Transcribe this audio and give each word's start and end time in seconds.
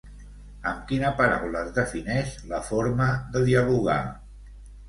Amb 0.69 0.79
quina 0.91 1.11
paraula 1.19 1.61
es 1.67 1.69
defineix 1.75 2.33
la 2.55 2.63
forma 2.71 3.11
de 3.37 3.45
dialogar? 3.51 4.03